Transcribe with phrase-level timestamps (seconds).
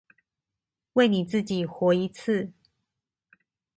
[0.93, 2.51] 為你自己活一次